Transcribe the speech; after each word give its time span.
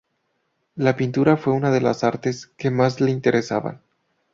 La 0.73 0.95
pintura 0.95 1.37
fue 1.37 1.53
una 1.53 1.69
de 1.69 1.79
las 1.79 2.03
artes 2.03 2.47
que 2.57 2.71
más 2.71 3.01
le 3.01 3.11
interesaban. 3.11 3.83